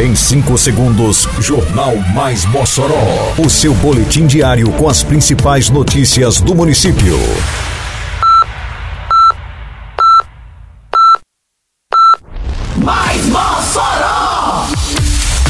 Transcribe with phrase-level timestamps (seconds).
[0.00, 3.34] Em 5 segundos, Jornal Mais Mossoró.
[3.36, 7.18] O seu boletim diário com as principais notícias do município.
[12.78, 14.68] Mais Mossoró!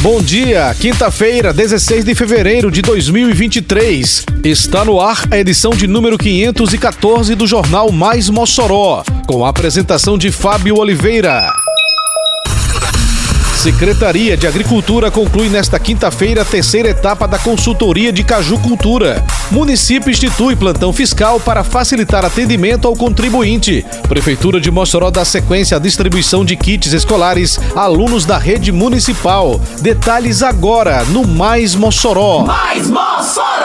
[0.00, 4.26] Bom dia, quinta-feira, 16 de fevereiro de 2023.
[4.42, 10.18] Está no ar a edição de número 514 do Jornal Mais Mossoró, com a apresentação
[10.18, 11.59] de Fábio Oliveira.
[13.60, 19.22] Secretaria de Agricultura conclui nesta quinta-feira a terceira etapa da consultoria de Caju Cultura.
[19.50, 23.84] Município institui plantão fiscal para facilitar atendimento ao contribuinte.
[24.08, 29.60] Prefeitura de Mossoró dá sequência à distribuição de kits escolares a alunos da rede municipal.
[29.82, 32.46] Detalhes agora no Mais Mossoró.
[32.46, 33.59] Mais Mossoró!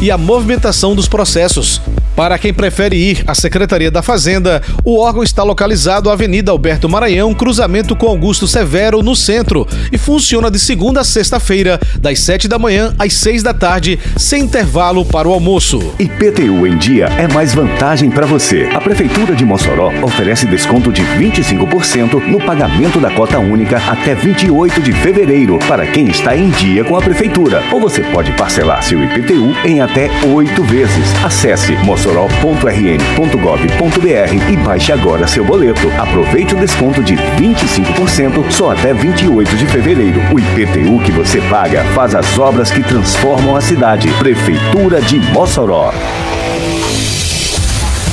[0.00, 1.80] e a movimentação dos processos.
[2.14, 6.88] Para quem prefere ir à Secretaria da Fazenda, o órgão está localizado à Avenida Alberto
[6.88, 12.48] Maranhão, cruzamento com Augusto Severo, no centro, e funciona de segunda a sexta-feira, das 7
[12.48, 15.94] da manhã às 6 da tarde, sem intervalo para o almoço.
[15.98, 18.68] IPTU em dia é mais vantagem para você.
[18.74, 24.82] A Prefeitura de Mossoró oferece desconto de 25% no pagamento da cota única até 28
[24.82, 27.62] de fevereiro para quem está em dia com a Prefeitura.
[27.72, 29.31] Ou você pode parcelar seu IPTU
[29.64, 31.24] em até oito vezes.
[31.24, 35.88] Acesse mossoró.rn.gov.br e baixe agora seu boleto.
[35.98, 40.20] Aproveite o desconto de 25% só até 28 de fevereiro.
[40.32, 44.08] O IPTU que você paga faz as obras que transformam a cidade.
[44.18, 45.92] Prefeitura de Mossoró.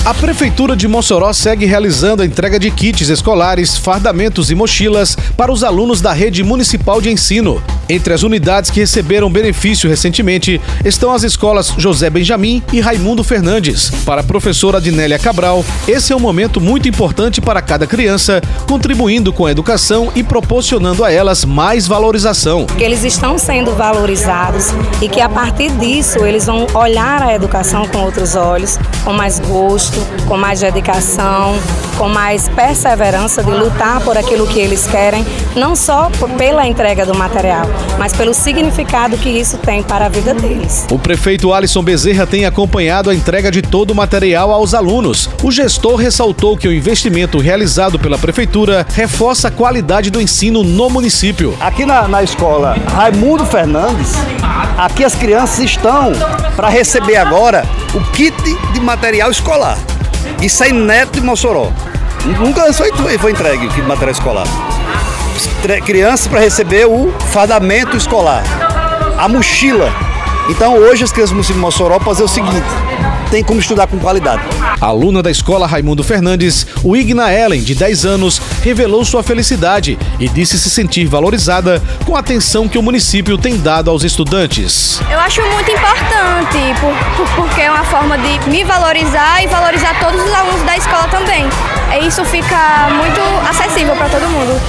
[0.10, 5.52] A Prefeitura de Mossoró segue realizando a entrega de kits escolares, fardamentos e mochilas para
[5.52, 7.62] os alunos da rede municipal de ensino.
[7.88, 13.92] Entre as unidades que receberam benefício recentemente estão as escolas José Benjamin e Raimundo Fernandes.
[14.04, 19.32] Para a professora Adnélia Cabral, esse é um momento muito importante para cada criança, contribuindo
[19.32, 22.66] com a educação e proporcionando a elas mais valorização.
[22.80, 24.68] Eles estão sendo valorizados
[25.02, 29.40] e que a partir disso eles vão olhar a educação com outros olhos, com mais
[29.40, 31.56] gosto, com mais dedicação,
[32.00, 37.14] com mais perseverança de lutar por aquilo que eles querem, não só pela entrega do
[37.14, 37.66] material,
[37.98, 40.86] mas pelo significado que isso tem para a vida deles.
[40.90, 45.30] O prefeito Alisson Bezerra tem acompanhado a entrega de todo o material aos alunos.
[45.44, 50.90] O gestor ressaltou que o investimento realizado pela prefeitura reforça a qualidade do ensino no
[50.90, 51.58] município.
[51.60, 54.14] Aqui na, na escola Raimundo Fernandes,
[54.78, 56.14] aqui as crianças estão
[56.56, 58.34] para receber agora o kit
[58.72, 59.78] de material escolar.
[60.42, 61.72] Isso é inédito de Mossoró.
[62.40, 64.48] Nunca foi, foi entregue o material escolar.
[65.86, 68.44] Crianças para receber o fardamento escolar,
[69.18, 69.92] a mochila.
[70.50, 72.66] Então hoje as crianças do município de Mossoró podem fazer o seguinte:
[73.30, 74.42] tem como estudar com qualidade.
[74.82, 80.00] A aluna da escola Raimundo Fernandes, o Igna Ellen, de 10 anos, revelou sua felicidade
[80.20, 85.00] e disse se sentir valorizada com a atenção que o município tem dado aos estudantes.
[85.12, 90.00] Eu acho muito importante, por, por, porque é uma forma de me valorizar e valorizar
[90.00, 91.48] todos os alunos da escola também.
[92.00, 94.60] E isso fica muito acessível para todo mundo.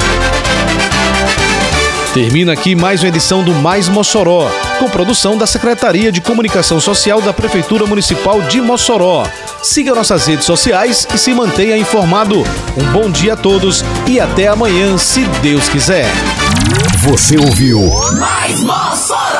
[2.12, 7.20] Termina aqui mais uma edição do Mais Mossoró, com produção da Secretaria de Comunicação Social
[7.20, 9.24] da Prefeitura Municipal de Mossoró.
[9.62, 12.42] Siga nossas redes sociais e se mantenha informado.
[12.76, 16.06] Um bom dia a todos e até amanhã, se Deus quiser.
[16.98, 17.80] Você ouviu
[18.18, 19.39] Mais Mossoró!